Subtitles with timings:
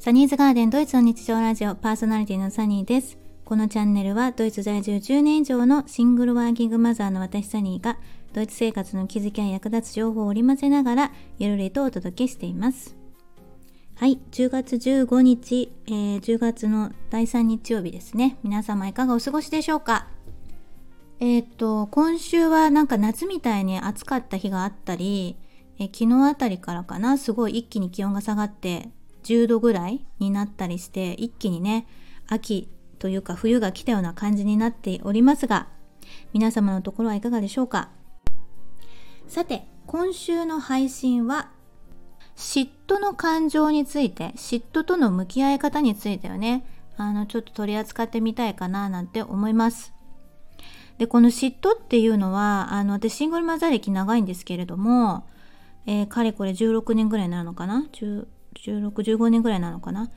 [0.00, 3.18] サニーズガーデンドイツの日常ラジオパーソナリティのサニーです。
[3.44, 7.98] このチャンネルはドイツ在住10年以上のシングルワーキングマザーの私サニーが
[8.32, 12.96] ドイツ生活の気づきや役立つ情報を織り交ぜながらゆるりとお届けしています。
[13.96, 18.38] はい、10月15日、えー、10月の第3日曜日ですね。
[18.44, 20.06] 皆様いかがお過ごしでしょうか？
[21.18, 25.36] えっ、と、今週はなんか夏みたいに暑かった日があったり、
[25.80, 28.90] え昨日あたりからかな、すごい一気に気温が下がって
[29.28, 31.86] 10度ぐらいになったりして、一気にね、
[32.26, 35.68] 秋というか冬が来たような感じになっておりますが、
[36.32, 37.90] 皆様のところはいかがでしょうか？
[39.26, 41.50] さて、今週の配信は、
[42.36, 46.64] 嫉妬の感情について、嫉妬との向き合い方についてはね、
[46.96, 49.92] あの、ちょっと取り扱ってみたいかななんて思います。
[50.96, 55.26] で、この嫉妬っていうのは、あの、私シングルマザー歴長いんですけれども、
[55.86, 58.26] えー、かれこれ16年ぐらいになるのかな ?16、
[58.64, 60.10] 1615年ぐらいなのかな？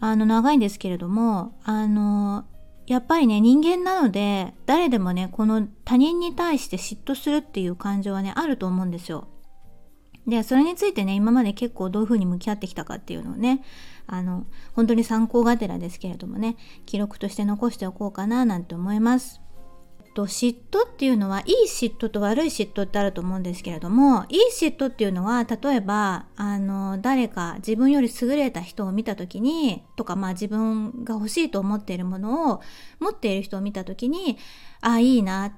[0.00, 2.44] あの、長いんですけれども、あの、
[2.86, 9.28] やっぱりね、人間なので、誰でもね、この他人に対して嫉妬するっていう感情はね、あると思うんですよ。
[10.26, 13.62] で、それについてね、今まで結構どういうふうに向き合ってきたかっていうのをね、
[14.06, 19.40] あの、本当に参考がてらですけれどもね、記録として残しておこうかななんて思います。
[20.18, 32.60] と嫉妬っていうのはいい嫉妬と悪い嫉妬ってあると思うんですけれどもいい嫉妬っていうのは例えばあの誰か自分より優れた人を見た時にとかまあ自分が欲しいと思っているものを
[32.98, 34.38] 持っている人を見た時に
[34.80, 35.56] ああいいな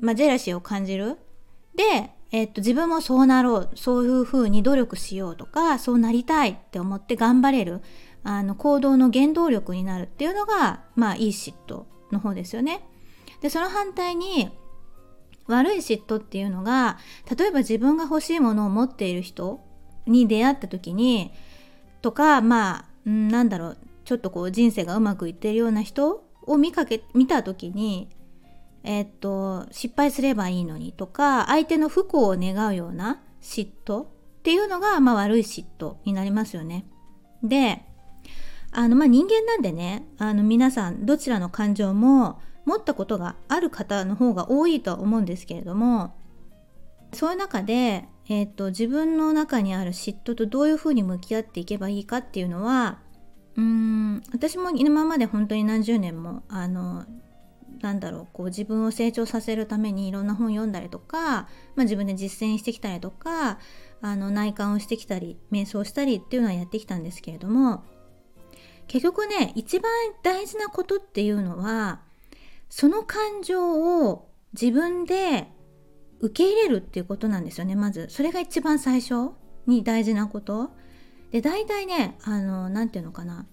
[0.00, 1.16] まあジェラシーを感じる
[1.74, 7.80] でえっと、自分もそうなろうそういうふうに努力しようとかそうなりたいって思って頑張れる
[8.24, 12.82] あの行動の原動力になるっていうのがまあいい嫉妬の方ですよね。
[13.40, 14.50] でその反対に
[15.46, 16.98] 悪い嫉妬っていうのが
[17.36, 19.60] 例えば自分が欲しいものを持っている人
[20.06, 21.32] に出会った時に
[22.02, 28.08] とかまあなんだろうちょっとこう人生がうまくいってるような人を見かけ見た時に
[28.84, 34.06] えー、っと失敗すればいいのにとか相手の不幸を願うような嫉妬っ
[34.44, 36.86] ていうのが、まあ、悪い嫉妬になりますよね。
[37.42, 37.82] で
[38.70, 46.14] あのまあ人間なんでねあの皆さんどちらの感情も持ったことがある方の方が多いとは思うんですけれども
[47.12, 52.98] そういう中で、えーと、自分の中にある嫉妬とどういうふうに向き合っていけばいいかっていうのは
[53.56, 57.06] うーん私も今まで本当に何十年もあの
[57.80, 61.18] なんだろうこう自分を成長させるためにいろんな本読んだりとか、
[61.74, 63.58] まあ、自分で実践してきたりとか
[64.02, 67.84] あの内観をしてきたり瞑想したりっていうのはやってきたんですけれども
[68.88, 69.90] 結局ね一番
[70.22, 72.00] 大事なことっていうのは
[72.68, 75.48] その感情を自分で
[76.20, 78.06] 受け入れるっていうことなんですよねまず。
[78.10, 79.30] それが一番最初
[79.66, 80.70] に大事なこと。
[81.30, 83.46] で大体ねあの何て言うのかな。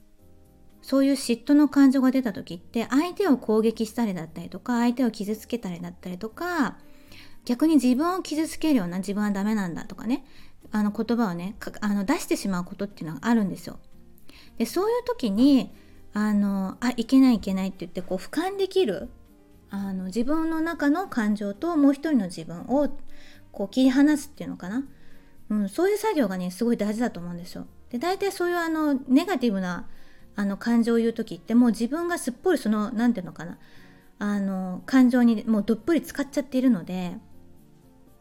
[0.82, 6.78] そういう嫉妬の感情が出た時って相手を攻撃したりだったりとか相手を傷つけたりだったりとか
[7.46, 10.26] 逆に自分を傷つけるような自分はダメなんだとかね。
[10.72, 13.80] あの言葉をねあの出してしまうことっていうのがあるんですよ。
[14.58, 15.74] でそういう時に
[16.14, 19.10] あのあいけないいけないって言ってこう俯瞰できる
[19.70, 22.90] あの自分の中の感情ともう一人の自分を
[23.52, 24.84] こう切り離すっていうのかな、
[25.50, 27.66] うん、そういう作業がねすごい大事だと思うんですよ。
[27.90, 29.88] で大体そういうあのネガティブな
[30.36, 33.58] あの感情を言う時ってもう自分がすっぽりその何て言うのかな。
[34.20, 37.18] あの感情にもうどっぷり使っちゃっているので、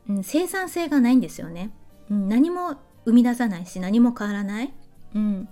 [0.08, 1.70] うん、生産性がないんですよね、
[2.10, 4.74] うん、何も生み出さないし何も変わらない、
[5.14, 5.48] うん、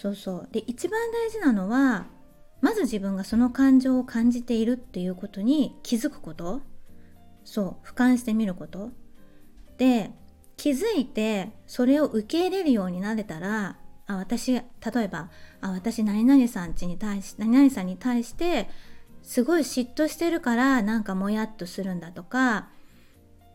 [0.00, 0.48] そうそう。
[0.50, 2.06] で一番大事なのは
[2.62, 6.62] まず自分がその感情を感じているっていうことに気づくこと。
[7.44, 7.86] そう。
[7.86, 8.92] 俯瞰してみること。
[9.76, 10.10] で
[10.56, 14.62] 気づいてそれを受け入れるようになれたらあ私例
[14.96, 15.30] えば
[15.60, 18.68] あ私何々さんちに対し何々さんに対して
[19.22, 22.68] すごい嫉妬してるからなんかもやっとするんだとか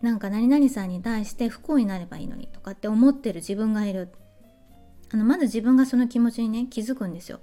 [0.02, 4.10] なんか何々さんに対して不幸になればいいのにとかって思ってる自分がいる。
[5.16, 7.40] あのまず自分がその気持ちにね気づくんですよ。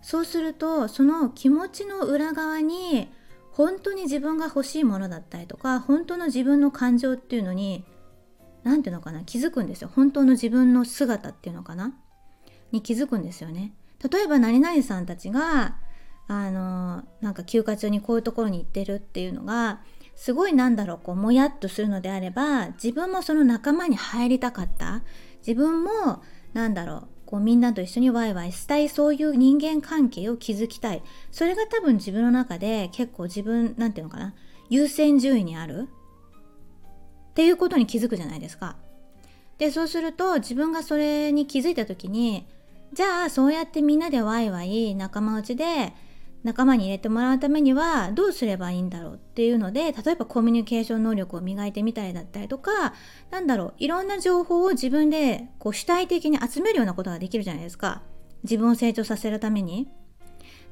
[0.00, 3.10] そうするとその気持ちの裏側に
[3.52, 7.84] 本当に自分が欲しいものだったりとか本当の自分の感情っていうのに
[8.62, 9.90] 何ていうのかな気づくんですよ。
[9.94, 11.92] 本当の自分の姿っていうのかな
[12.72, 13.74] に気づくんですよね。
[14.10, 15.76] 例えば何々さんたちが
[16.28, 19.82] あのなんか休暇中にこういうところに行ってるっていうのが
[20.16, 25.02] すごいなんだろうこうもやっとするのであれば自分もその仲間に入りたかった。
[25.46, 34.34] 自分もなんだろうこうみんなと一緒にワイワイしたいそういう人間関係を築きたいそれが多分自分の中で結構自分なんていうのかな
[34.70, 35.88] 優先順位にある
[37.30, 38.76] っていうことに気づくじゃないですか。
[39.58, 42.46] でそうすると自分がそれに気づいた時に
[42.92, 45.92] じゃあそうやってみんなでワイワイ仲間内で
[46.44, 52.94] 仲間に入れてもらうためにはどうすればいいんだろうっていうので例えばコミュニケーション能力を磨いてみたりだったりとか
[53.30, 58.02] なんだろういろんな情報を自分でこう主体的に集めるようなことができるじゃないですか
[58.42, 59.88] 自分を成長させるために。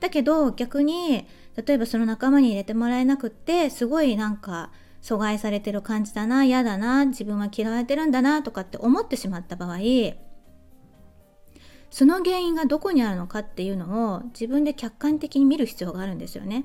[0.01, 1.27] だけど逆に
[1.57, 4.71] 例えばその仲間に入れてもらえなくってすごいなんか
[5.01, 9.79] 阻害されてる感じだな嫌だな自分は嫌われてるんだなとかって思ってしまった場合
[11.93, 16.65] その原因がどこにあるのかっていうのを自分で客観的に見る必要があるんですよね。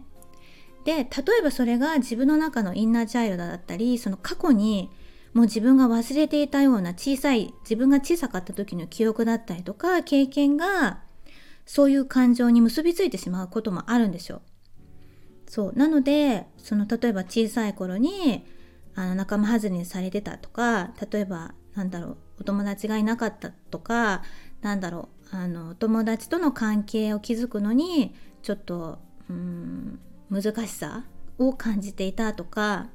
[0.85, 1.05] で例
[1.39, 4.89] えばそれが自分の中のインナーチャイルドだったりその過去に
[5.33, 11.01] もう自分が忘れていたような小さい自分が小さかった時の記憶だったりとか経験が
[11.65, 14.41] そういう感情に結びついてしまうこともあるんですよ。
[15.45, 18.45] そうなのでその例えば小さい頃に
[18.95, 24.23] あの仲間外れにされてたとか例えばなんだろうお友達がいなかったとか
[24.61, 31.05] なんだろうあの友達との関係を築くのにちょっとうん難しさ
[31.37, 32.87] を感じていたとか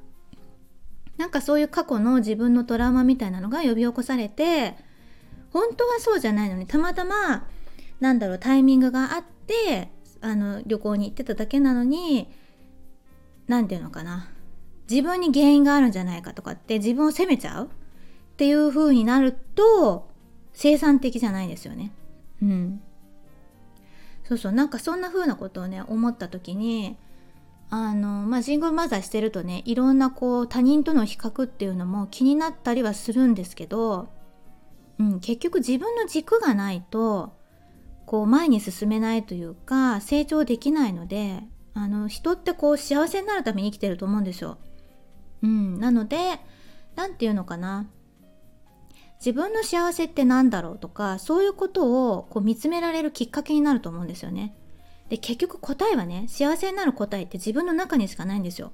[1.17, 4.75] なんかそういう過去の自分のトラウマみたいなのが呼び起こされて
[5.53, 7.47] 本当はそうじゃないのにたまたま
[8.01, 9.91] なんだろうタイミングがあって
[10.21, 12.29] あの旅行に行ってただけなのに
[13.47, 14.29] 何て言うのかな
[14.91, 17.69] 自分に原因があるんじゃないかとかって自分を責めちゃうっ
[18.37, 20.09] ていう風になると
[20.53, 21.93] 生産的じゃないですよね。
[22.43, 22.81] うん、
[24.25, 26.97] そうそうなんかそんな風なことをね思った時に
[27.71, 34.09] あのまあシングルマザーしてるとねいろんなこう他人との比較っていうのも気になったりはするんですけど、
[34.99, 37.33] うん、結局自分の軸がないと
[38.05, 41.41] こう前に進めないというか成長できないので
[41.75, 44.59] あの人ってこう幸せになるために生きてると思うんですよ。
[45.43, 46.41] うん、なので
[46.95, 47.87] 何て言うのかな
[49.25, 54.57] 自分の幸せって何だろうとかそういうことをこう見つめられるきっかけになると思うんですよね。
[55.11, 58.73] で結局答えはね幸せになる答えって自分の中にしかないんですよ。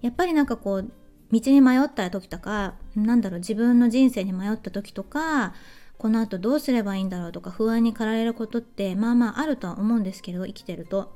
[0.00, 0.90] やっぱりなんかこう
[1.30, 5.52] 道に迷った時とかなんだろう自分の人生に迷った時とか
[5.98, 11.12] このあとどうすればいいんだろうとか不安に駆られることってまあまああるとは思うんですけど生きてると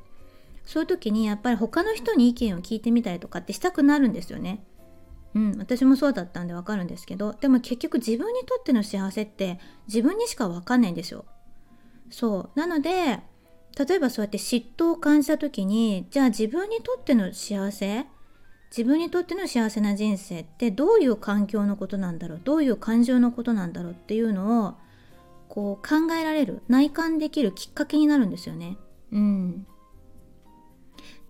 [0.66, 4.62] そういう時にやっぱり他の人に意見を聞いてみたりとかってしたくなるんですよね。
[5.34, 11.24] うん、私もそうだったんでわかるんですけどでも結局自分にとっての幸せって自分にしかわかんないんですよ。
[12.10, 13.20] そうなので
[13.78, 18.06] 例えばそうやって嫉妬を感じた時にじゃあ自分にとっての幸せ
[18.70, 24.74] 自分にとっての幸せな人生ってどういう環境のことなんだろうどういう感情のことなんだろうっていうのを
[25.48, 28.76] こう考えられる内観できるきっかけになるんですよね。
[29.12, 29.66] うん、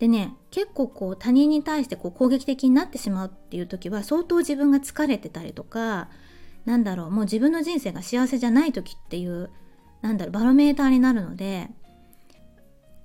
[0.01, 6.09] でね結構こう他人に対してこう攻撃的になってしまうっていう時は相当自分が疲れてたりとか
[6.65, 9.51] なんだろうもう自分の人生が幸せじゃない時っていう
[10.01, 11.69] なんだろうバロメーターになるので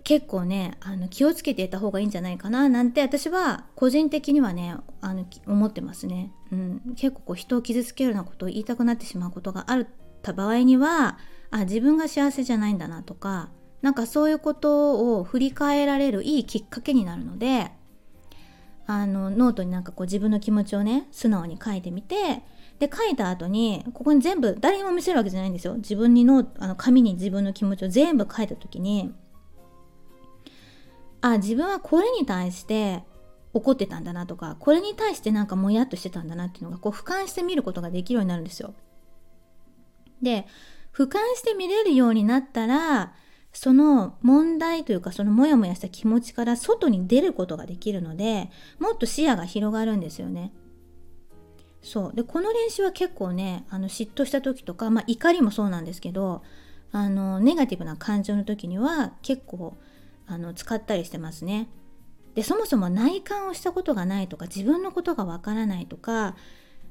[0.05, 9.87] 結構ねあの気をつけていた方がいいんじゃないかななんて私は個人的にはねあの思ってますね、うん、結構こう人を傷つけるようなことを言いたくなってしまうことがあっ
[10.23, 11.19] た場合には
[11.51, 13.51] あ自分が幸せじゃないんだなとか
[13.87, 17.71] なんかそういうことを振り返られるいいきっかけになるので
[18.85, 22.43] あのノートになんかこう自分の気持ちをね素直に書いてみて
[22.81, 29.15] で書いた後にここに全部誰にも見せるわけじゃないんですよ自分にノあの紙に自分の気持ちを全部書いた時に
[31.21, 33.05] あ自分はこれに対して
[33.53, 38.75] 怒ってたんだなとかこれに対してなんかもやっとしてたんだなっていうのがこう俯瞰してみることができるようになるんですよ。
[40.23, 40.45] で
[40.93, 43.15] 俯瞰して見れるようになったら
[43.57, 50.53] その問題というかそのモヤモヤした気持ちから外に出ることができるのでもっと視野が広がるんですよね。
[51.81, 56.43] そうでこの練習は結構ねあの嫉妬した時とか、まあ、怒りもそうなんですけど
[56.93, 59.79] あのネガティブな感情の時には結構
[60.27, 61.69] あの使ったりしてますね。
[62.35, 66.37] でそもそも内観をしたことがないとか自分のことがわからないとか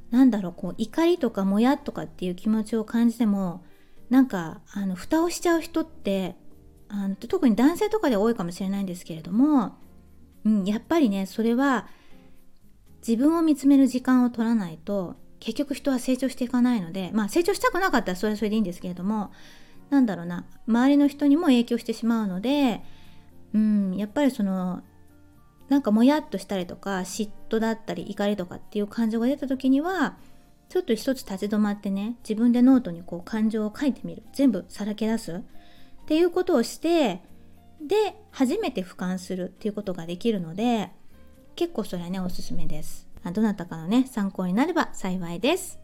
[0.09, 3.63] なんだろうこう怒りとかもやとかっていう気持ちを感じても
[4.09, 6.35] なんかあの蓋をしちゃう人って
[7.03, 9.75] あの特に男性とかで多いかもしれないんですけれども、
[10.45, 11.87] うん、やっぱりねそれは
[13.07, 19.31] 自分を見つめる時間を取らないと結局人は成長していかないのでまあ成長したくなかったらそれはそれでいいんですけれども
[19.89, 22.81] なんだろうな周りの人にも影響してしまうので、
[23.53, 24.81] うん、やっぱりその
[25.69, 30.17] なんかもやっとしたりとか嫉妬だったり怒りとかっていう感情が出た時には
[30.69, 34.23] ちょっと一つ立ち止まってね自分でノートにこう感情を書いてみる。
[34.33, 35.41] 全部さらけ出す。
[36.05, 37.23] っていうことをして
[37.81, 40.91] で初めて俯瞰するっていうことができるので
[41.55, 43.07] 結構それはねおすすめです。
[43.33, 45.79] どなたかのね参考になれば幸いです。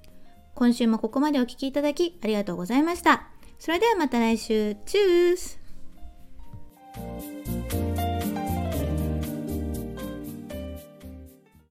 [0.53, 3.29] 今週もここまでお聴きいただきありがとうございました。
[3.57, 4.75] それではまた来週。
[4.85, 5.59] チュース。